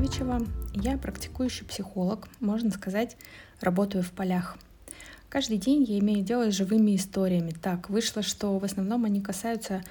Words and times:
Соловичева. 0.00 0.40
Я 0.72 0.96
практикующий 0.96 1.66
психолог, 1.66 2.28
можно 2.40 2.70
сказать, 2.70 3.18
работаю 3.60 4.02
в 4.02 4.12
полях. 4.12 4.56
Каждый 5.28 5.58
день 5.58 5.84
я 5.84 5.98
имею 5.98 6.24
дело 6.24 6.50
с 6.50 6.54
живыми 6.54 6.96
историями. 6.96 7.50
Так, 7.50 7.90
вышло, 7.90 8.22
что 8.22 8.58
в 8.58 8.64
основном 8.64 9.04
они 9.04 9.20
касаются 9.20 9.84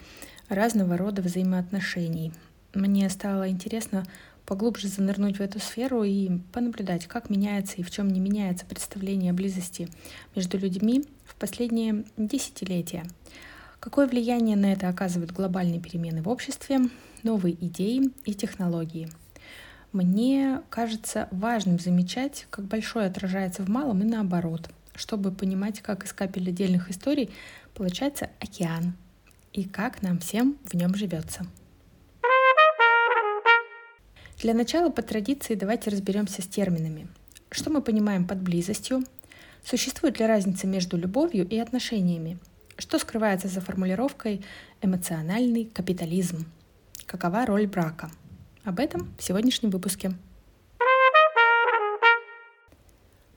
разного 0.48 0.98
рода 0.98 1.22
взаимоотношений. 1.22 2.34
Мне 2.74 3.08
стало 3.10 3.50
интересно 3.50 4.04
поглубже 4.48 4.88
занырнуть 4.88 5.38
в 5.38 5.42
эту 5.42 5.60
сферу 5.60 6.04
и 6.04 6.40
понаблюдать, 6.54 7.06
как 7.06 7.30
меняется 7.30 7.76
и 7.78 7.84
в 7.84 7.92
чем 7.92 8.08
не 8.08 8.20
меняется 8.20 8.66
представление 8.66 9.30
о 9.30 9.36
близости 9.36 9.90
между 10.36 10.58
людьми 10.58 11.06
в 11.24 11.36
последние 11.36 12.04
десятилетия. 12.18 13.06
Какое 13.80 14.08
влияние 14.08 14.58
на 14.58 14.74
это 14.74 14.90
оказывают 14.90 15.32
глобальные 15.32 15.80
перемены 15.80 16.24
в 16.24 16.30
обществе, 16.30 16.80
новые 17.22 17.54
идеи 17.54 18.10
и 18.26 18.34
технологии. 18.34 19.08
Мне 19.92 20.62
кажется 20.70 21.28
важным 21.32 21.80
замечать, 21.80 22.46
как 22.52 22.66
большое 22.66 23.08
отражается 23.08 23.64
в 23.64 23.70
малом 23.70 24.04
и 24.04 24.06
наоборот, 24.06 24.70
чтобы 24.94 25.32
понимать, 25.32 25.82
как 25.82 26.06
из 26.06 26.14
капель 26.14 26.50
отдельных 26.50 26.92
историй 26.92 27.32
получается 27.74 28.30
океан 28.40 28.94
и 29.52 29.64
как 29.64 30.04
нам 30.04 30.20
всем 30.20 30.58
в 30.66 30.76
нем 30.76 30.94
живется. 30.94 31.48
Для 34.38 34.54
начала 34.54 34.92
по 34.92 35.02
традиции 35.02 35.56
давайте 35.56 35.90
разберемся 35.90 36.44
с 36.44 36.48
терминами. 36.48 37.08
Что 37.50 37.72
мы 37.72 37.82
понимаем 37.82 38.28
под 38.28 38.42
близостью? 38.42 39.04
Существует 39.64 40.20
ли 40.20 40.26
разница 40.28 40.68
между 40.68 40.98
любовью 40.98 41.48
и 41.48 41.58
отношениями? 41.58 42.38
Что 42.78 43.00
скрывается 43.00 43.48
за 43.48 43.60
формулировкой 43.60 44.46
«эмоциональный 44.82 45.66
капитализм»? 45.66 46.46
Какова 47.08 47.48
роль 47.48 47.66
брака? 47.66 48.12
Об 48.64 48.80
этом 48.80 49.14
в 49.18 49.24
сегодняшнем 49.24 49.70
выпуске. 49.70 50.12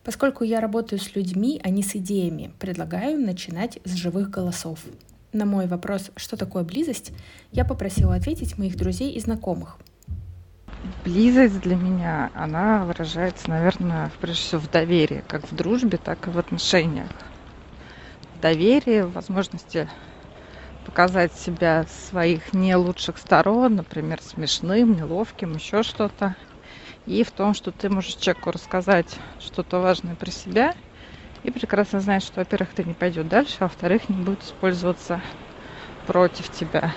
Поскольку 0.04 0.44
я 0.44 0.60
работаю 0.60 0.98
с 0.98 1.14
людьми, 1.14 1.60
а 1.62 1.70
не 1.70 1.82
с 1.82 1.94
идеями, 1.94 2.52
предлагаю 2.58 3.20
начинать 3.20 3.78
с 3.84 3.94
живых 3.94 4.30
голосов. 4.30 4.80
На 5.32 5.46
мой 5.46 5.66
вопрос, 5.66 6.10
что 6.16 6.36
такое 6.36 6.64
близость, 6.64 7.12
я 7.52 7.64
попросила 7.64 8.14
ответить 8.14 8.58
моих 8.58 8.76
друзей 8.76 9.12
и 9.12 9.20
знакомых– 9.20 9.78
близость 11.04 11.60
для 11.60 11.76
меня, 11.76 12.30
она 12.34 12.84
выражается, 12.84 13.50
наверное, 13.50 14.10
прежде 14.20 14.42
всего 14.42 14.60
в 14.60 14.70
доверии, 14.70 15.22
как 15.26 15.50
в 15.50 15.54
дружбе, 15.54 15.98
так 15.98 16.26
и 16.26 16.30
в 16.30 16.38
отношениях. 16.38 17.08
Доверие, 18.40 19.06
возможности 19.06 19.88
показать 20.84 21.32
себя 21.34 21.86
своих 22.08 22.52
не 22.52 22.74
лучших 22.76 23.18
сторон, 23.18 23.76
например, 23.76 24.20
смешным, 24.22 24.94
неловким, 24.94 25.54
еще 25.54 25.82
что-то. 25.82 26.36
И 27.06 27.24
в 27.24 27.30
том, 27.30 27.54
что 27.54 27.72
ты 27.72 27.88
можешь 27.88 28.14
человеку 28.14 28.50
рассказать 28.50 29.18
что-то 29.40 29.80
важное 29.80 30.14
про 30.14 30.30
себя 30.30 30.74
и 31.42 31.50
прекрасно 31.50 32.00
знаешь, 32.00 32.22
что, 32.22 32.40
во-первых, 32.40 32.70
ты 32.74 32.84
не 32.84 32.94
пойдет 32.94 33.28
дальше, 33.28 33.56
а 33.60 33.64
во-вторых, 33.64 34.08
не 34.08 34.22
будет 34.22 34.42
использоваться 34.42 35.20
против 36.06 36.50
тебя. 36.52 36.92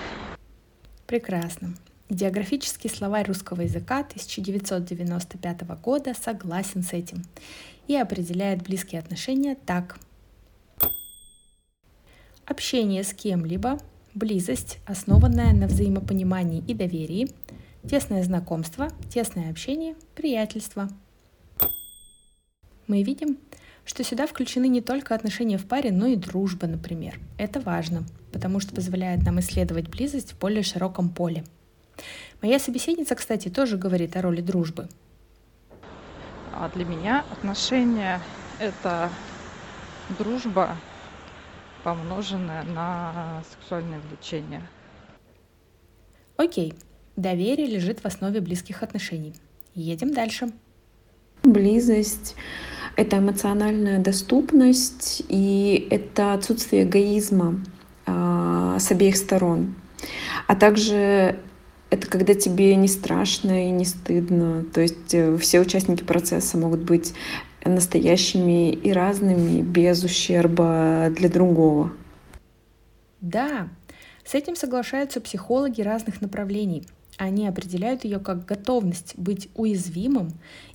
Прекрасно. 1.06 1.74
Идеографический 2.08 2.88
словарь 2.88 3.26
русского 3.26 3.62
языка 3.62 4.00
1995 4.00 5.62
года 5.80 6.14
согласен 6.14 6.84
с 6.84 6.92
этим 6.92 7.24
и 7.88 7.96
определяет 7.96 8.62
близкие 8.62 9.00
отношения 9.00 9.56
так. 9.56 9.98
Общение 12.46 13.04
с 13.04 13.12
кем-либо, 13.12 13.78
близость, 14.14 14.78
основанная 14.86 15.52
на 15.52 15.66
взаимопонимании 15.66 16.64
и 16.66 16.74
доверии, 16.74 17.30
тесное 17.88 18.22
знакомство, 18.22 18.88
тесное 19.12 19.50
общение, 19.50 19.94
приятельство. 20.14 20.88
Мы 22.86 23.02
видим, 23.02 23.38
что 23.84 24.02
сюда 24.04 24.26
включены 24.26 24.68
не 24.68 24.80
только 24.80 25.14
отношения 25.14 25.58
в 25.58 25.66
паре, 25.66 25.92
но 25.92 26.06
и 26.06 26.16
дружба, 26.16 26.66
например. 26.66 27.20
Это 27.36 27.60
важно, 27.60 28.04
потому 28.32 28.60
что 28.60 28.74
позволяет 28.74 29.24
нам 29.24 29.40
исследовать 29.40 29.88
близость 29.88 30.32
в 30.32 30.38
более 30.38 30.62
широком 30.62 31.10
поле– 31.10 31.44
Моя 32.42 32.58
собеседница, 32.58 33.14
кстати, 33.14 33.48
тоже 33.48 33.76
говорит 33.76 34.16
о 34.16 34.22
роли 34.22 34.40
дружбы. 34.40 34.88
А 36.52 36.68
для 36.74 36.84
меня 36.84 37.24
отношения– 37.32 38.20
это 38.58 39.10
дружба, 40.18 40.76
помноженная 41.86 42.64
на 42.64 43.44
сексуальное 43.48 44.00
влечение. 44.00 44.60
Окей, 46.36 46.74
доверие 47.14 47.68
лежит 47.68 48.00
в 48.00 48.06
основе 48.06 48.40
близких 48.40 48.82
отношений. 48.82 49.34
Едем 49.76 50.12
дальше. 50.12 50.48
Близость— 51.44 52.34
это 52.96 53.18
эмоциональная 53.18 54.00
доступность 54.00 55.22
и 55.28 55.86
это 55.88 56.32
отсутствие 56.32 56.82
эгоизма 56.82 57.60
э, 58.06 58.78
с 58.80 58.90
обеих 58.90 59.16
сторон, 59.16 59.76
а 60.48 60.56
также 60.56 61.38
это 61.90 62.08
когда 62.08 62.34
тебе 62.34 62.74
не 62.74 62.88
страшно 62.88 63.68
и 63.68 63.70
не 63.70 63.84
стыдно. 63.84 64.64
То 64.74 64.80
есть 64.80 65.14
э, 65.14 65.38
все 65.38 65.60
участники 65.60 66.02
процесса 66.02 66.58
могут 66.58 66.80
быть 66.80 67.14
настоящими 67.68 68.70
и 68.70 68.92
разными, 68.92 69.62
без 69.62 70.02
ущерба 70.04 71.08
для 71.10 71.28
другого. 71.28 71.92
Да, 73.20 73.68
с 74.24 74.34
этим 74.34 74.56
соглашаются 74.56 75.20
психологи 75.20 75.80
разных 75.82 76.20
направлений. 76.20 76.84
Они 77.16 77.48
определяют 77.48 78.04
ее 78.04 78.18
как 78.18 78.44
готовность 78.44 79.14
быть 79.16 79.48
уязвимым 79.54 80.32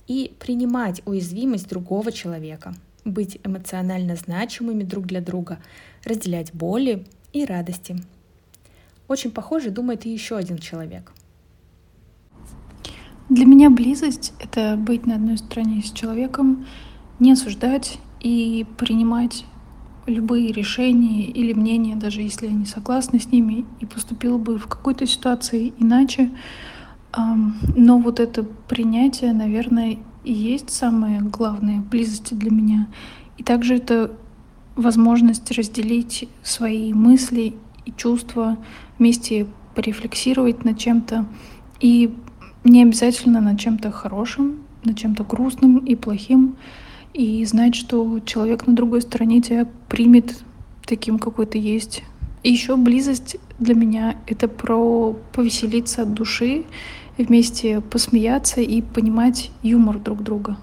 и 0.08 0.34
принимать 0.38 1.02
уязвимость 1.04 1.68
другого 1.68 2.10
человека, 2.10 2.74
быть 3.04 3.38
эмоционально 3.44 4.16
значимыми 4.16 4.82
друг 4.82 5.06
для 5.06 5.20
друга, 5.20 5.58
разделять 6.04 6.52
боли 6.52 7.06
и 7.32 7.44
радости. 7.44 7.96
Очень 9.06 9.30
похоже 9.30 9.70
думает 9.70 10.06
и 10.06 10.10
еще 10.10 10.36
один 10.36 10.58
человек. 10.58 11.12
Для 13.32 13.46
меня 13.46 13.70
близость— 13.70 14.34
это 14.40 14.76
быть 14.76 15.06
на 15.06 15.14
одной 15.14 15.38
стороне 15.38 15.82
с 15.82 15.90
человеком, 15.90 16.66
не 17.18 17.32
осуждать 17.32 17.98
и 18.20 18.66
принимать 18.76 19.46
любые 20.04 20.52
решения 20.52 21.24
или 21.24 21.54
мнения, 21.54 21.96
даже 21.96 22.20
если 22.20 22.48
я 22.48 22.52
не 22.52 22.66
согласна 22.66 23.18
с 23.18 23.32
ними 23.32 23.64
и 23.80 23.86
поступила 23.86 24.36
бы 24.36 24.58
в 24.58 24.66
какой-то 24.66 25.06
ситуации 25.06 25.72
иначе. 25.78 26.30
Но 27.16 27.98
вот 27.98 28.20
это 28.20 28.42
принятие, 28.42 29.32
наверное, 29.32 29.96
и 30.24 30.32
есть 30.34 30.68
самое 30.68 31.22
главное 31.22 31.80
близости 31.80 32.34
для 32.34 32.50
меня. 32.50 32.88
И 33.38 33.42
также 33.42 33.76
это 33.76 34.14
возможность 34.76 35.50
разделить 35.52 36.28
свои 36.42 36.92
мысли 36.92 37.54
и 37.86 37.92
чувства, 37.92 38.58
вместе 38.98 39.46
порефлексировать 39.74 40.66
над 40.66 40.76
чем-то. 40.76 41.24
И 41.80 42.14
не 42.64 42.82
обязательно 42.82 43.40
над 43.40 43.58
чем-то 43.58 43.90
хорошим, 43.90 44.62
над 44.84 44.96
чем-то 44.96 45.24
грустным 45.24 45.78
и 45.78 45.94
плохим. 45.96 46.56
И 47.12 47.44
знать, 47.44 47.74
что 47.74 48.20
человек 48.20 48.66
на 48.66 48.74
другой 48.74 49.02
стороне 49.02 49.42
тебя 49.42 49.66
примет 49.88 50.38
таким, 50.86 51.18
какой 51.18 51.46
ты 51.46 51.58
есть. 51.58 52.02
И 52.42 52.50
еще 52.50 52.76
близость 52.76 53.36
для 53.58 53.74
меня— 53.74 54.16
это 54.26 54.48
про 54.48 55.12
повеселиться 55.32 56.02
от 56.02 56.14
души, 56.14 56.64
вместе 57.18 57.80
посмеяться 57.80 58.60
и 58.60 58.80
понимать 58.80 59.50
юмор 59.62 59.98
друг 59.98 60.22
друга. 60.22 60.56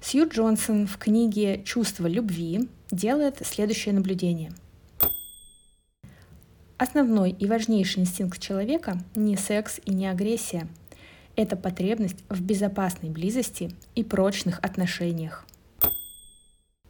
Сью 0.00 0.28
Джонсон 0.28 0.86
в 0.86 0.96
книге 0.98 1.62
«Чувство 1.64 2.06
любви» 2.06 2.68
делает 2.90 3.42
следующее 3.44 3.94
наблюдение— 3.94 4.52
Основной 6.82 7.30
и 7.30 7.46
важнейший 7.46 8.02
инстинкт 8.02 8.40
человека 8.40 8.98
не 9.14 9.36
секс 9.36 9.78
и 9.84 9.94
не 9.94 10.08
агрессия. 10.08 10.66
Это 11.36 11.54
потребность 11.54 12.16
в 12.28 12.40
безопасной 12.42 13.08
близости 13.08 13.72
и 13.94 14.02
прочных 14.02 14.58
отношениях. 14.64 15.46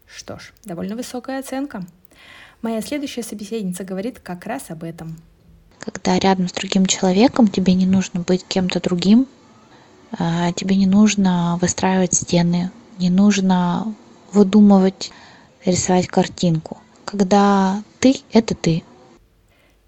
Что 0.07 0.39
ж, 0.39 0.55
довольно 0.65 0.97
высокая 0.97 1.41
оценка. 1.41 1.85
Моя 2.63 2.81
следующая 2.81 3.23
собеседница 3.23 3.85
говорит 3.85 4.19
как 4.19 4.47
раз 4.47 4.71
об 4.71 4.83
этом. 4.83 5.15
Когда 5.79 6.19
рядом 6.19 6.49
с 6.49 6.53
другим 6.53 6.87
человеком 6.87 7.47
тебе 7.49 7.75
не 7.75 7.85
нужно 7.85 8.21
быть 8.21 8.47
кем-то 8.49 8.81
другим, 8.81 9.27
а, 10.19 10.53
тебе 10.53 10.77
не 10.77 10.87
нужно 10.87 11.59
выстраивать 11.61 12.15
стены, 12.15 12.71
не 12.97 13.11
нужно 13.11 13.95
выдумывать, 14.33 15.13
рисовать 15.67 16.07
картинку. 16.07 16.79
Когда 17.05 17.83
ты— 18.01 18.15
это 18.33 18.55
ты, 18.55 18.85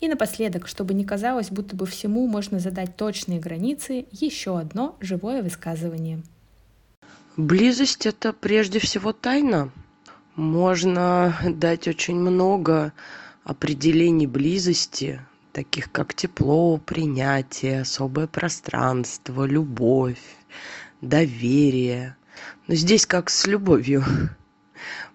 и 0.04 0.08
напоследок, 0.08 0.68
чтобы 0.68 0.94
не 0.94 1.04
казалось, 1.04 1.50
будто 1.50 1.76
бы 1.76 1.86
всему 1.86 2.26
можно 2.26 2.58
задать 2.58 2.96
точные 2.96 3.40
границы, 3.40 4.06
еще 4.10 4.58
одно 4.58 4.96
живое 5.00 5.42
высказывание. 5.42 6.22
Близость— 7.36 8.06
это 8.06 8.32
прежде 8.32 8.78
всего 8.78 9.12
тайна. 9.12 9.70
Можно 10.36 11.36
дать 11.48 11.88
очень 11.88 12.16
много 12.16 12.92
определений 13.44 14.26
близости, 14.26 15.20
таких 15.52 15.90
как 15.90 16.14
тепло, 16.14 16.78
принятие, 16.78 17.80
особое 17.82 18.26
пространство, 18.26 19.44
любовь, 19.44 20.22
доверие. 21.00 22.16
Но 22.66 22.74
здесь 22.74 23.06
как 23.06 23.30
с 23.30 23.46
любовью. 23.46 24.04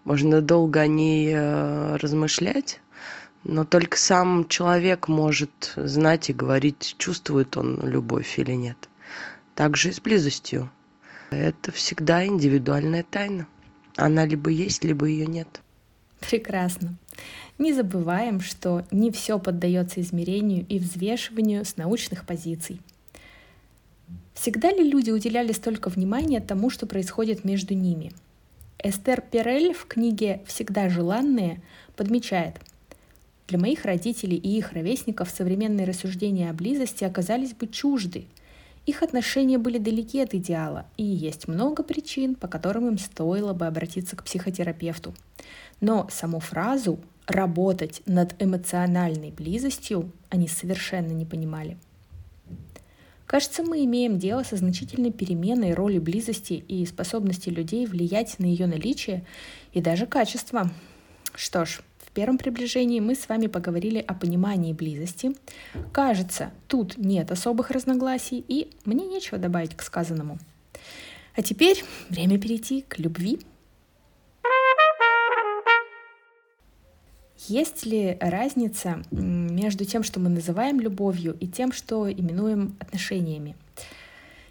Можно 0.04 0.42
долго 0.42 0.82
о 0.82 0.88
ней 0.88 1.34
э, 1.34 1.98
размышлять, 1.98 2.80
но 3.44 3.66
только 3.66 3.98
сам 3.98 4.48
человек 4.48 5.08
может 5.08 5.74
знать 5.76 6.30
и 6.30 6.34
говорить, 6.34 6.96
чувствует 6.98 7.58
он 7.58 7.80
любовь 7.88 8.38
или 8.38 8.52
нет. 8.52 8.90
Также 9.56 9.90
и 9.90 9.92
с 9.94 10.00
близостью. 10.00 10.72
Это 11.32 11.72
всегда 11.72 12.26
индивидуальная 12.26 13.04
тайна. 13.04 13.48
Она 13.96 14.26
либо 14.26 14.50
есть, 14.50 14.84
либо 14.84 15.06
ее 15.06 15.26
нет. 15.26 15.62
Прекрасно. 16.20 16.96
Не 17.58 17.74
забываем, 17.74 18.40
что 18.40 18.86
не 18.92 19.12
все 19.12 19.40
поддается 19.40 20.02
измерению 20.02 20.66
и 20.68 20.80
взвешиванию 20.80 21.66
с 21.66 21.78
научных 21.78 22.26
позиций. 22.26 22.82
Всегда 24.34 24.72
ли 24.72 24.90
люди 24.90 25.12
уделяли 25.12 25.52
столько 25.52 25.90
внимания 25.90 26.40
тому, 26.40 26.70
что 26.70 26.86
происходит 26.86 27.44
между 27.44 27.74
ними? 27.74 28.14
Эстер 28.82 29.22
Перель 29.22 29.74
в 29.74 29.86
книге 29.86 30.42
«Всегда 30.46 30.88
желанные» 30.88 31.62
подмечает, 31.98 32.62
для 33.50 33.60
моих 33.60 33.86
родителей 33.86 34.38
и 34.38 34.57
их 34.57 34.72
ровесников 34.72 35.30
современные 35.30 35.86
рассуждения 35.86 36.50
о 36.50 36.54
близости 36.54 37.04
оказались 37.04 37.54
бы 37.54 37.68
чужды. 37.68 38.25
Их 38.86 39.04
отношения 39.04 39.57
были 39.57 39.78
далеки 39.78 40.22
от 40.22 40.34
идеала, 40.34 40.86
и 40.98 41.04
есть 41.04 41.48
много 41.48 41.84
причин, 41.84 42.36
по 42.36 42.48
которым 42.48 42.88
им 42.88 42.98
стоило 42.98 43.54
бы 43.54 43.68
обратиться 43.68 44.16
к 44.16 44.24
психотерапевту. 44.24 45.13
Но 45.81 46.07
саму 46.12 46.40
фразу 46.40 47.00
«работать 47.28 48.01
над 48.06 48.42
эмоциональной 48.42 49.31
близостью» 49.31 50.12
они 50.30 50.48
совершенно 50.48 51.12
не 51.12 51.25
понимали– 51.25 51.78
Кажется, 53.30 53.62
мы 53.62 53.86
имеем 53.86 54.18
дело 54.18 54.42
со 54.42 54.56
значительной 54.56 55.12
переменой 55.12 55.75
роли 55.75 56.00
близости 56.00 56.54
и 56.68 56.84
способности 56.88 57.50
людей 57.50 57.86
влиять 57.86 58.40
на 58.40 58.45
ее 58.45 58.66
наличие 58.66 59.24
и 59.72 59.81
даже 59.81 60.07
качество. 60.07 60.72
Что 61.36 61.63
ж, 61.63 61.81
первом 62.19 62.38
приближении 62.38 63.00
мы 63.00 63.16
с 63.16 63.30
вами 63.30 63.48
поговорили 63.48 64.04
о 64.06 64.13
понимании 64.13 64.74
близости. 64.74 65.31
Кажется, 65.94 66.51
тут 66.68 66.98
нет 66.98 67.31
особых 67.31 67.71
разногласий, 67.71 68.44
и 68.45 68.71
мне 68.83 69.06
нечего 69.06 69.38
добавить 69.38 69.74
к 69.74 69.81
сказанному. 69.81 70.38
А 71.38 71.42
теперь 71.42 71.81
время 72.10 72.38
перейти 72.38 72.81
к 72.81 73.00
любви. 73.00 73.39
Есть 77.48 77.86
ли 77.86 78.18
разница 78.19 79.01
между 79.12 79.86
тем, 79.86 80.04
что 80.04 80.19
мы 80.19 80.27
называем 80.27 80.81
любовью, 80.81 81.38
и 81.39 81.48
тем, 81.48 81.71
что 81.71 82.12
именуем 82.12 82.75
отношениями? 82.81 83.56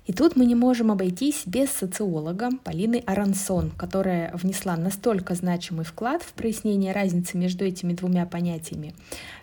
И 0.08 0.12
тут 0.14 0.36
мы 0.36 0.46
не 0.46 0.54
можем 0.54 0.90
обойтись 0.90 1.42
без 1.44 1.70
социолога 1.70 2.48
Полины 2.64 3.02
Арансон, 3.04 3.70
которая 3.70 4.30
внесла 4.32 4.74
настолько 4.78 5.34
значимый 5.34 5.84
вклад 5.84 6.22
в 6.22 6.32
прояснение 6.32 6.94
разницы 6.94 7.36
между 7.36 7.66
этими 7.66 7.92
двумя 7.92 8.24
понятиями, 8.24 8.94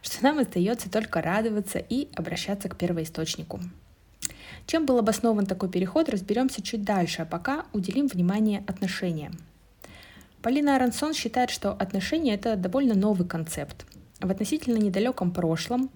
что 0.02 0.24
нам 0.24 0.40
остается 0.40 0.90
только 0.90 1.22
радоваться 1.22 1.78
и 1.78 2.08
обращаться 2.16 2.68
к 2.68 2.78
первоисточнику. 2.78 3.60
Чем 4.66 4.88
был 4.88 4.98
обоснован 4.98 5.46
такой 5.46 5.70
переход, 5.70 6.10
разберемся 6.10 6.64
чуть 6.64 6.84
дальше, 6.84 7.22
а 7.22 7.26
пока 7.26 7.66
уделим 7.72 8.08
внимание 8.08 8.64
отношениям. 8.66 9.38
Полина 10.42 10.78
Арансон 10.78 11.14
считает, 11.14 11.52
что 11.52 11.74
отношения— 11.74 12.34
это 12.36 12.56
довольно 12.56 12.96
новый 12.96 13.28
концепт. 13.28 13.86
В 14.20 14.32
относительно 14.32 14.78
недалеком 14.78 15.30
прошлом, 15.30 15.92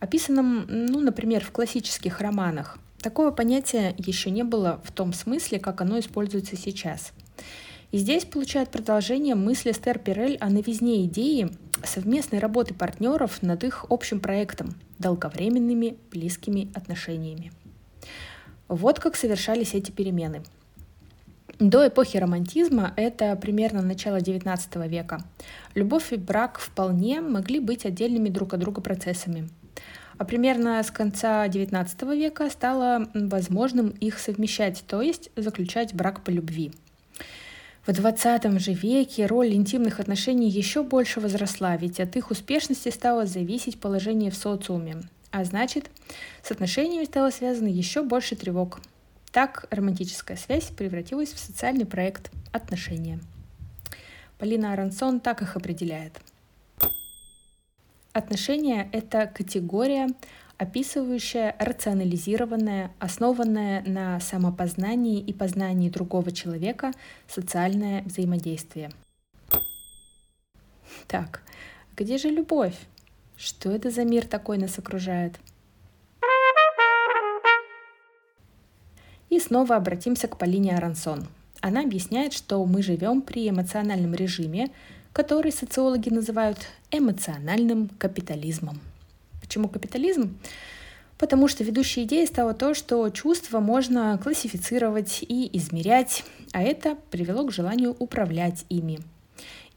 описанном, 0.00 0.64
ну, 0.68 1.00
например, 1.00 1.44
в 1.44 1.50
классических 1.50 2.22
романах, 2.22 2.78
такого 3.00 3.30
понятия 3.30 3.94
еще 3.98 4.30
не 4.30 4.42
было 4.42 4.80
в 4.84 4.92
том 4.92 5.12
смысле, 5.12 5.58
как 5.58 5.80
оно 5.80 5.98
используется 5.98 6.56
сейчас. 6.56 7.12
И 7.92 7.98
здесь 7.98 8.24
получает 8.24 8.70
продолжение 8.70 9.34
мысли 9.34 9.72
Стер 9.72 9.98
Пирель 9.98 10.36
о 10.38 10.50
новизне 10.50 11.04
идеи 11.04 11.50
совместной 11.84 12.38
работы 12.38 12.74
партнеров 12.74 13.42
над 13.42 13.64
их 13.64 13.86
общим 13.90 14.20
проектом– 14.20 14.74
долговременными 14.98 15.96
близкими 16.10 16.70
отношениями. 16.74 17.52
Вот 18.68 18.98
как 18.98 19.14
совершались 19.14 19.74
эти 19.74 19.90
перемены– 19.90 20.42
до 21.58 21.88
эпохи 21.88 22.18
романтизма, 22.18 22.92
это 22.96 23.34
примерно 23.34 23.80
начало 23.80 24.18
XIX 24.18 24.86
века, 24.88 25.24
любовь 25.74 26.12
и 26.12 26.16
брак 26.16 26.58
вполне 26.58 27.22
могли 27.22 27.60
быть 27.60 27.86
отдельными 27.86 28.28
друг 28.28 28.52
от 28.52 28.60
друга 28.60 28.82
процессами. 28.82 29.48
А 30.18 30.24
примерно 30.24 30.82
с 30.82 30.90
конца 30.90 31.46
XIX 31.46 32.16
века 32.16 32.48
стало 32.50 33.08
возможным 33.12 33.90
их 33.90 34.18
совмещать, 34.18 34.84
то 34.86 35.02
есть 35.02 35.30
заключать 35.36 35.94
брак 35.94 36.24
по 36.24 36.30
любви. 36.30 36.72
В 37.86 37.90
XX 37.90 38.58
же 38.58 38.72
веке 38.72 39.26
роль 39.26 39.54
интимных 39.54 40.00
отношений 40.00 40.48
еще 40.48 40.82
больше 40.82 41.20
возросла, 41.20 41.76
ведь 41.76 42.00
от 42.00 42.16
их 42.16 42.30
успешности 42.30 42.88
стало 42.88 43.26
зависеть 43.26 43.78
положение 43.78 44.30
в 44.30 44.36
социуме. 44.36 45.02
А 45.30 45.44
значит, 45.44 45.90
с 46.42 46.50
отношениями 46.50 47.04
стало 47.04 47.30
связано 47.30 47.68
еще 47.68 48.02
больше 48.02 48.34
тревог, 48.34 48.80
так 49.30 49.66
романтическая 49.70 50.36
связь 50.36 50.64
превратилась 50.64 51.32
в 51.32 51.38
социальный 51.38 51.84
проект 51.84 52.30
отношения. 52.52 53.20
Полина 54.38 54.72
Арансон 54.72 55.20
так 55.20 55.42
их 55.42 55.56
определяет. 55.56 56.18
Отношения— 58.16 58.88
это 58.92 59.26
категория, 59.26 60.08
описывающая 60.56 61.54
рационализированное, 61.58 62.90
основанное 62.98 63.82
на 63.82 64.20
самопознании 64.20 65.20
и 65.20 65.34
познании 65.34 65.90
другого 65.90 66.32
человека 66.32 66.92
социальное 67.28 68.02
взаимодействие. 68.04 68.90
Так, 71.06 71.42
где 71.94 72.16
же 72.16 72.30
любовь? 72.30 72.78
Что 73.36 73.70
это 73.70 73.90
за 73.90 74.04
мир 74.04 74.26
такой 74.26 74.56
нас 74.56 74.78
окружает? 74.78 75.38
И 79.28 79.38
снова 79.38 79.76
обратимся 79.76 80.26
к 80.26 80.38
Полине 80.38 80.74
Арансон. 80.74 81.26
Она 81.60 81.82
объясняет, 81.82 82.32
что 82.32 82.64
мы 82.64 82.82
живем 82.82 83.20
при 83.20 83.46
эмоциональном 83.46 84.14
режиме, 84.14 84.70
который 85.16 85.50
социологи 85.50 86.10
называют 86.10 86.58
эмоциональным 86.90 87.88
капитализмом. 87.88 88.78
Почему 89.40 89.66
капитализм? 89.66 90.36
Потому 91.16 91.48
что 91.48 91.64
ведущей 91.64 92.02
идеей 92.02 92.26
стало 92.26 92.52
то, 92.52 92.74
что 92.74 93.08
чувства 93.08 93.60
можно 93.60 94.20
классифицировать 94.22 95.24
и 95.26 95.48
измерять, 95.56 96.22
а 96.52 96.62
это 96.62 96.98
привело 97.10 97.46
к 97.46 97.52
желанию 97.52 97.96
управлять 97.98 98.66
ими 98.68 98.98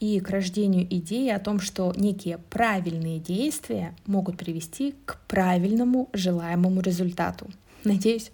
и 0.01 0.19
к 0.19 0.29
рождению 0.29 0.85
идеи 0.89 1.29
о 1.29 1.39
том, 1.39 1.61
что 1.61 1.93
некие 1.95 2.37
правильные 2.49 3.19
действия 3.19 3.95
могут 4.05 4.35
привести 4.35 4.93
к 5.05 5.21
правильному 5.29 6.09
желаемому 6.11 6.81
результату. 6.81 7.47
Надеюсь, 7.85 8.31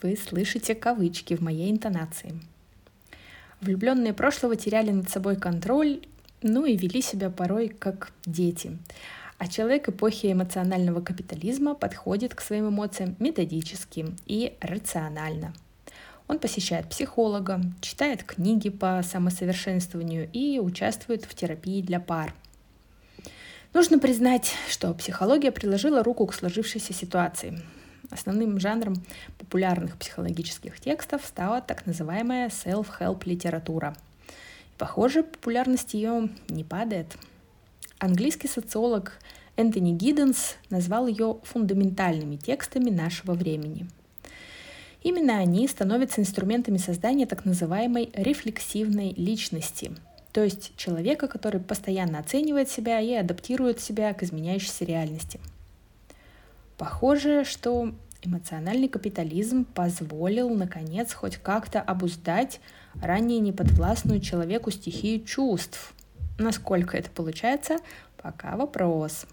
вы 0.00 0.16
слышите 0.16 0.74
кавычки 0.74 1.36
в 1.36 1.42
моей 1.42 1.70
интонации. 1.70 2.32
Влюбленные 3.60 4.14
прошлого 4.14 4.56
теряли 4.56 4.90
над 4.90 5.10
собой 5.10 5.36
контроль, 5.36 6.00
ну 6.42 6.64
и 6.64 6.76
вели 6.76 7.02
себя 7.02 7.30
порой 7.30 7.68
как 7.68 8.12
дети. 8.24 8.78
А 9.38 9.48
человек 9.48 9.88
эпохи 9.88 10.32
эмоционального 10.32 11.00
капитализма 11.00 11.74
подходит 11.74 12.34
к 12.34 12.40
своим 12.40 12.68
эмоциям 12.68 13.16
методически 13.18 14.06
и 14.26 14.54
рационально. 14.60 15.54
Он 16.28 16.38
посещает 16.38 16.88
психолога, 16.88 17.60
читает 17.80 18.22
книги 18.22 18.68
по 18.68 19.02
самосовершенствованию 19.02 20.28
и 20.32 20.58
участвует 20.60 21.24
в 21.24 21.34
терапии 21.34 21.82
для 21.82 21.98
пар. 22.00 22.34
Нужно 23.72 23.98
признать, 23.98 24.52
что 24.68 24.92
психология 24.94 25.52
приложила 25.52 26.02
руку 26.02 26.26
к 26.26 26.34
сложившейся 26.34 26.92
ситуации. 26.92 27.60
Основным 28.10 28.58
жанром 28.58 28.94
популярных 29.38 29.96
психологических 29.96 30.80
текстов 30.80 31.24
стала 31.24 31.60
так 31.60 31.86
называемая 31.86 32.48
self-help 32.48 33.22
литература. 33.24 33.96
Похоже, 34.80 35.22
популярность 35.22 35.94
ее 35.94 36.30
не 36.48 36.64
падает. 36.64 37.16
Английский 37.98 38.48
социолог 38.48 39.12
Энтони 39.56 39.92
Гидденс 39.92 40.56
назвал 40.70 41.06
ее 41.06 41.38
фундаментальными 41.44 42.36
текстами 42.36 42.90
нашего 42.90 43.34
времени. 43.34 43.86
Именно 45.02 45.36
они 45.36 45.68
становятся 45.68 46.22
инструментами 46.22 46.78
создания 46.78 47.26
так 47.26 47.44
называемой 47.44 48.10
рефлексивной 48.14 49.12
личности, 49.12 49.92
то 50.32 50.42
есть 50.42 50.74
человека, 50.76 51.28
который 51.28 51.60
постоянно 51.60 52.18
оценивает 52.18 52.70
себя 52.70 53.00
и 53.00 53.12
адаптирует 53.12 53.80
себя 53.80 54.12
к 54.14 54.22
изменяющейся 54.22 54.84
реальности– 54.84 55.38
Похоже, 56.80 57.44
что 57.44 57.92
эмоциональный 58.22 58.88
капитализм 58.88 59.66
позволил, 59.66 60.48
наконец, 60.48 61.12
хоть 61.12 61.36
как-то 61.36 61.82
обуздать 61.82 62.58
ранее 63.02 63.40
неподвластную 63.40 64.20
человеку 64.20 64.70
стихию 64.70 65.24
чувств. 65.24 65.92
Насколько 66.38 66.96
это 66.96 67.10
получается, 67.10 67.78
пока 68.16 68.56
вопрос. 68.56 69.26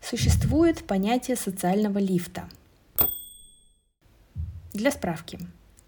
Существует 0.00 0.84
понятие 0.84 1.36
социального 1.36 1.98
лифта. 1.98 2.48
Для 4.72 4.90
справки, 4.90 5.38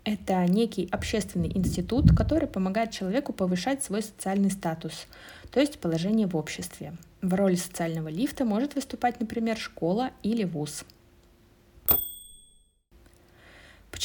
это 0.05 0.45
некий 0.47 0.89
общественный 0.91 1.51
институт, 1.57 2.15
который 2.17 2.49
помогает 2.49 2.91
человеку 2.91 3.33
повышать 3.33 3.85
свой 3.85 4.03
социальный 4.03 4.51
статус, 4.51 5.07
то 5.51 5.61
есть 5.61 5.79
положение 5.79 6.27
в 6.27 6.37
обществе. 6.37 6.95
В 7.21 7.35
роли 7.35 7.55
социального 7.55 8.09
лифта 8.09 8.45
может 8.45 8.75
выступать, 8.75 9.21
например, 9.21 9.57
школа 9.57 10.11
или 10.25 10.43
вуз. 10.43 10.85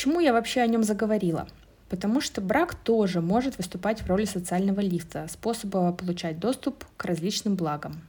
Почему 0.07 0.21
я 0.21 0.31
вообще 0.31 0.61
о 0.61 0.67
нем 0.67 0.83
заговорила? 0.83 1.49
Потому 1.89 2.21
что 2.21 2.39
брак 2.39 2.75
тоже 2.75 3.19
может 3.19 3.57
выступать 3.57 4.01
в 4.01 4.07
роли 4.07 4.23
социального 4.23 4.79
лифта, 4.79 5.27
способа 5.29 5.91
получать 5.91 6.39
доступ 6.39 6.85
к 6.95 7.03
различным 7.03 7.55
благам. 7.55 7.99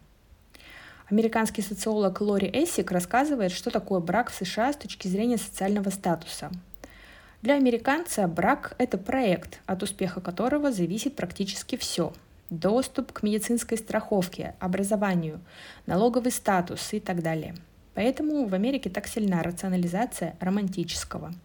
Американский 1.11 1.61
социолог 1.61 2.21
Лори 2.21 2.47
Эссик 2.47 2.93
рассказывает, 2.93 3.51
что 3.51 3.73
такое 3.73 3.99
брак 3.99 4.31
в 4.31 4.37
США 4.37 4.73
с 4.73 4.77
точки 4.77 5.09
зрения 5.09 5.39
социального 5.39 5.91
статуса. 5.91 6.53
Для 7.43 7.57
американца 7.57 8.29
брак– 8.29 8.77
это 8.79 8.97
проект, 8.97 9.61
от 9.67 9.83
успеха 9.83 10.21
которого 10.21 10.71
зависит 10.71 11.17
практически 11.17 11.75
все. 11.77 12.13
Доступ 12.49 13.11
к 13.11 13.25
медицинской 13.25 13.77
страховке, 13.77 14.55
образованию, 14.61 15.41
налоговый 15.87 16.31
статус 16.31 16.93
и 16.93 17.01
так 17.01 17.25
далее. 17.25 17.57
Поэтому 17.95 18.47
в 18.47 18.55
Америке 18.55 18.89
так 18.89 19.09
сильна 19.09 19.43
рационализация 19.43 20.37
романтического– 20.39 21.35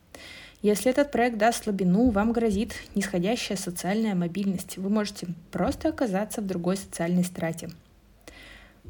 если 0.63 0.89
этот 0.89 1.12
проект 1.12 1.38
даст 1.38 1.65
слабину, 1.65 2.10
вам 2.10 2.32
грозит 2.32 2.74
нисходящая 2.96 3.58
социальная 3.58 4.15
мобильность. 4.15 4.77
Вы 4.77 4.89
можете 4.89 5.27
просто 5.51 5.89
оказаться 5.89 6.39
в 6.39 6.48
другой 6.48 6.77
социальной 6.77 7.25
страте. 7.25 7.70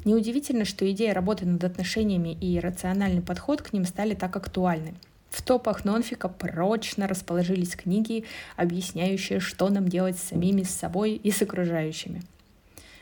Неудивительно, 0.04 0.66
что 0.66 0.88
идея 0.92 1.12
работы 1.12 1.46
над 1.46 1.64
отношениями 1.64 2.38
и 2.40 2.60
рациональный 2.60 3.22
подход 3.22 3.60
к 3.60 3.72
ним 3.72 3.86
стали 3.86 4.14
так 4.14 4.36
актуальны. 4.36 4.94
В 5.30 5.42
топах 5.42 5.84
нонфика 5.84 6.28
прочно 6.28 7.08
расположились 7.08 7.74
книги, 7.74 8.24
объясняющие, 8.56 9.40
что 9.40 9.68
нам 9.68 9.88
делать 9.88 10.16
с 10.16 10.28
самими, 10.28 10.62
с 10.62 10.70
собой 10.70 11.14
и 11.14 11.32
с 11.32 11.42
окружающими. 11.42 12.22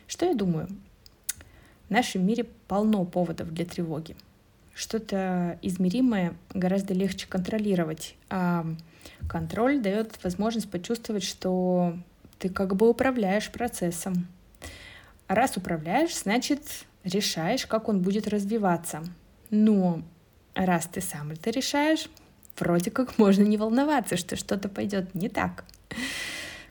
Что 0.07 0.25
я 0.25 0.35
думаю? 0.35 0.69
В 1.89 1.91
нашем 1.91 2.27
мире 2.27 2.47
полно 2.69 3.05
поводов 3.05 3.53
для 3.53 3.67
тревоги 3.67 4.17
что-то 4.75 5.59
измеримое 5.63 6.35
гораздо 6.55 6.95
легче 6.95 7.27
контролировать, 7.27 8.15
а 8.31 8.65
контроль 9.29 9.81
дает 9.81 10.23
возможность 10.23 10.71
почувствовать, 10.71 11.25
что 11.25 11.97
ты 12.39 12.49
как 12.49 12.75
бы 12.77 12.89
управляешь 12.89 13.51
процессом. 13.51 14.27
А 15.27 15.35
раз 15.35 15.57
управляешь, 15.57 16.17
значит, 16.17 16.63
решаешь, 17.05 17.67
как 17.67 17.89
он 17.89 18.01
будет 18.03 18.29
развиваться. 18.29 19.03
Но 19.51 20.03
раз 20.55 20.87
ты 20.87 21.01
сам 21.01 21.33
это 21.33 21.51
решаешь, 21.51 22.09
вроде 22.59 22.91
как 22.91 23.19
можно 23.19 23.43
не 23.43 23.57
волноваться, 23.57 24.17
что 24.17 24.37
что-то 24.37 24.69
пойдет 24.69 25.15
не 25.15 25.29
так. 25.29 25.65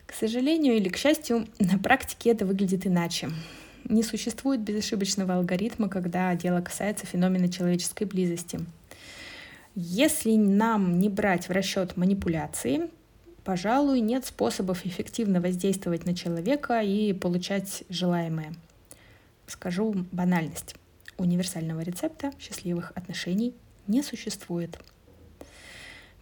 К 0.06 0.12
сожалению 0.14 0.76
или 0.76 0.88
к 0.88 0.96
счастью, 0.96 1.48
на 1.58 1.78
практике 1.78 2.30
это 2.30 2.44
выглядит 2.44 2.86
иначе. 2.86 3.30
Не 3.92 4.02
существует 4.02 4.60
безошибочного 4.62 5.34
алгоритма, 5.34 5.86
когда 5.90 6.34
дело 6.34 6.62
касается 6.62 7.04
феномена 7.04 7.52
человеческой 7.52 8.04
близости. 8.04 8.58
Если 9.74 10.34
нам 10.34 10.98
не 10.98 11.10
брать 11.10 11.50
в 11.50 11.52
расчет 11.52 11.94
манипуляции, 11.98 12.88
пожалуй, 13.44 14.00
нет 14.00 14.24
способов 14.24 14.86
эффективно 14.86 15.42
воздействовать 15.42 16.06
на 16.06 16.16
человека 16.16 16.80
и 16.80 17.12
получать 17.12 17.84
желаемое. 17.90 18.54
Скажу 19.46 20.06
банальность. 20.10 20.74
Универсального 21.18 21.82
рецепта 21.82 22.32
счастливых 22.40 22.92
отношений 22.94 23.52
не 23.88 24.02
существует. 24.02 24.78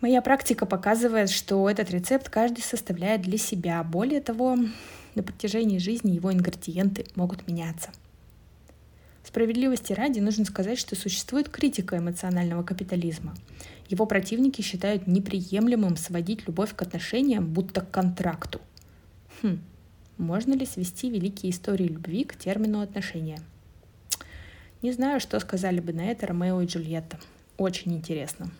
Моя 0.01 0.23
практика 0.23 0.67
показывает, 0.67 1.31
что 1.31 1.71
этот 1.71 1.89
рецепт 1.93 2.31
каждый 2.31 2.63
составляет 2.63 3.23
для 3.23 3.39
себя. 3.39 3.85
Более 3.85 4.21
того, 4.21 4.59
на 5.15 5.23
протяжении 5.23 5.79
жизни 5.79 6.13
его 6.13 6.33
ингредиенты 6.33 7.07
могут 7.15 7.47
меняться. 7.47 7.91
Справедливости 9.23 9.93
ради 9.93 10.19
нужно 10.19 10.45
сказать, 10.45 10.79
что 10.79 10.97
существует 10.97 11.49
критика 11.49 11.99
эмоционального 11.99 12.63
капитализма. 12.63 13.35
Его 13.89 14.07
противники 14.07 14.63
считают 14.63 15.07
неприемлемым 15.07 15.97
сводить 15.97 16.47
любовь 16.47 16.75
к 16.75 16.83
отношениям, 16.83 17.47
будто 17.47 17.83
к 17.83 17.91
контракту. 17.91 18.61
Хм, 19.43 19.61
можно 20.19 20.55
ли 20.55 20.67
свести 20.67 21.11
великие 21.11 21.53
истории 21.53 21.87
любви 21.87 22.25
к 22.25 22.37
термину 22.37 22.81
отношения? 22.81 23.41
Не 24.83 24.93
знаю, 24.93 25.21
что 25.21 25.39
сказали 25.41 25.81
бы 25.81 25.93
на 25.93 26.11
это 26.11 26.27
Ромео 26.27 26.63
и 26.63 26.67
Джульетта. 26.67 27.19
Очень 27.59 27.95
интересно. 27.95 28.51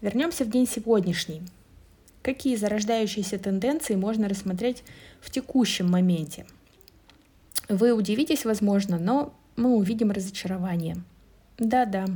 Вернемся 0.00 0.44
в 0.44 0.50
день 0.50 0.66
сегодняшний. 0.66 1.42
Какие 2.24 2.56
зарождающиеся 2.56 3.38
тенденции 3.38 3.96
можно 3.96 4.30
рассмотреть 4.30 4.82
в 5.20 5.30
текущем 5.30 5.90
моменте? 5.90 6.46
Вы 7.68 7.92
удивитесь, 7.92 8.46
возможно, 8.46 8.98
но 8.98 9.34
мы 9.56 9.76
увидим 9.76 10.10
разочарование. 10.10 10.96
Да-да. 11.58 12.06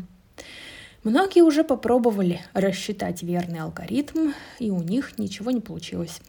Многие 1.05 1.43
уже 1.43 1.63
попробовали 1.63 2.41
рассчитать 2.55 3.23
верный 3.23 3.61
алгоритм, 3.61 4.33
и 4.59 4.71
у 4.71 4.83
них 4.83 5.19
ничего 5.19 5.51
не 5.51 5.61
получилось. 5.61 6.23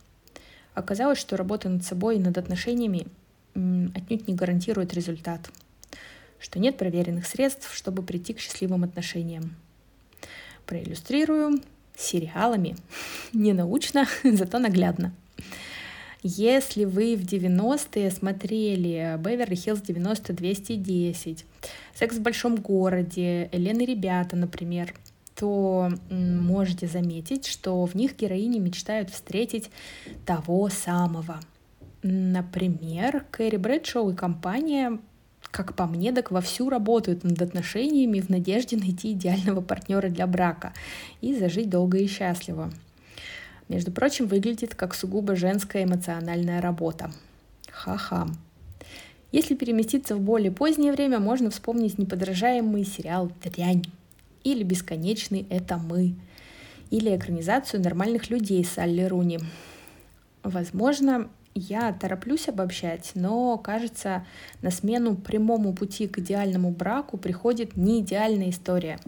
Оказалось, 0.73 1.17
что 1.17 1.37
работа 1.37 1.69
над 1.69 1.85
собой 1.85 2.17
и 2.17 2.19
над 2.19 2.37
отношениями 2.37 3.07
отнюдь 3.53 4.27
не 4.27 4.35
гарантирует 4.35 4.93
результат, 4.93 5.49
что 6.37 6.59
нет 6.59 6.77
проверенных 6.77 7.25
средств, 7.25 7.73
чтобы 7.73 8.03
прийти 8.03 8.33
к 8.33 8.39
счастливым 8.39 8.83
отношениям. 8.83 9.55
Проиллюстрирую 10.65 11.61
сериалами. 11.99 12.75
Не 13.33 13.53
научно, 13.53 14.07
зато 14.23 14.59
наглядно. 14.59 15.11
Если 16.21 16.83
вы 16.83 17.15
в 17.15 17.21
90-е 17.21 18.11
смотрели 18.11 19.17
Беверли 19.19 19.55
Хиллз 19.55 19.81
90-210, 19.81 21.45
Секс 21.93 22.17
в 22.17 22.21
большом 22.21 22.57
городе, 22.57 23.49
Элен 23.53 23.79
ребята, 23.79 24.35
например, 24.35 24.93
то 25.35 25.89
можете 26.09 26.87
заметить, 26.87 27.47
что 27.47 27.85
в 27.85 27.95
них 27.95 28.17
героини 28.17 28.59
мечтают 28.59 29.09
встретить 29.09 29.69
того 30.25 30.67
самого. 30.69 31.39
Например, 32.03 33.25
Кэрри 33.31 33.57
Брэдшоу 33.57 34.11
и 34.11 34.15
компания 34.15 34.99
как 35.51 35.75
по 35.75 35.85
мне, 35.87 36.11
так 36.11 36.31
вовсю 36.31 36.69
работают 36.69 37.23
над 37.23 37.41
отношениями 37.41 38.19
в 38.19 38.29
надежде 38.29 38.77
найти 38.77 39.13
идеального 39.13 39.61
партнера 39.61 40.09
для 40.09 40.27
брака 40.27 40.73
и 41.21 41.35
зажить 41.35 41.69
долго 41.69 41.97
и 41.97 42.07
счастливо. 42.07 42.71
Между 43.67 43.91
прочим, 43.91 44.27
выглядит 44.27 44.75
как 44.75 44.95
сугубо 44.95 45.35
женская 45.35 45.83
эмоциональная 45.83 46.61
работа. 46.61 47.11
Ха-ха. 47.71 48.27
Если 49.31 49.53
переместиться 49.53 50.15
в 50.15 50.21
более 50.21 50.51
позднее 50.51 50.91
время, 50.91 51.19
можно 51.19 51.51
вспомнить 51.51 51.99
неподражаемый 51.99 52.83
сериал 52.83 53.31
«Дрянь» 53.43 53.83
или 54.43 54.63
«Бесконечный— 54.63 55.45
это 55.49 55.77
мы», 55.77 56.15
или 56.89 57.15
экранизацию 57.15 57.81
«Нормальных 57.83 58.31
людей» 58.31 58.65
с 58.65 58.77
Алли 58.79 59.03
Руни. 59.03 59.39
Возможно, 60.41 61.29
я 61.55 61.91
тороплюсь 61.93 62.47
обобщать, 62.47 63.11
но, 63.15 63.57
кажется, 63.57 64.25
на 64.61 64.71
смену 64.71 65.15
прямому 65.15 65.73
пути 65.73 66.07
к 66.07 66.19
идеальному 66.19 66.71
браку 66.71 67.17
приходит 67.17 67.75
не 67.75 68.01
идеальная 68.01 68.49
история, 68.49 68.99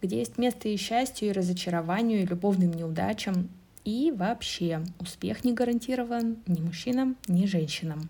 где 0.00 0.18
есть 0.18 0.38
место 0.38 0.68
и 0.68 0.76
счастью, 0.76 1.28
и 1.28 1.32
разочарованию, 1.32 2.22
и 2.22 2.26
любовным 2.26 2.72
неудачам, 2.72 3.48
и 3.84 4.12
вообще 4.14 4.82
успех 4.98 5.44
не 5.44 5.52
гарантирован 5.52 6.38
ни 6.46 6.60
мужчинам, 6.60 7.16
ни 7.28 7.46
женщинам. 7.46 8.08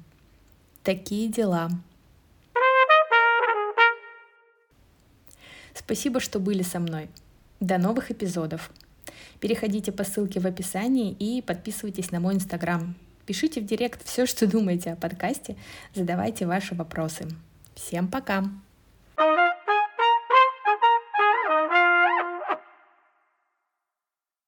Такие 0.83 1.29
дела. 1.29 1.71
Спасибо, 5.75 6.21
что 6.21 6.39
были 6.39 6.63
со 6.63 6.81
мной. 6.81 7.09
До 7.61 7.79
новых 7.79 8.11
эпизодов. 8.11 8.71
Переходите 9.41 9.93
по 9.93 10.05
ссылке 10.05 10.41
в 10.41 10.47
описании 10.47 11.13
и 11.13 11.43
подписывайтесь 11.43 12.11
на 12.11 12.21
мой 12.21 12.35
инстаграм 12.35 12.95
Пишите 13.31 13.61
в 13.61 13.65
директ 13.65 14.05
все, 14.05 14.27
что 14.27 14.49
думаете 14.49 14.91
о 14.91 14.97
подкасте, 14.97 15.55
задавайте 15.95 16.49
ваши 16.49 16.75
вопросы. 16.75 17.29
Всем 17.77 18.09
пока! 18.09 18.43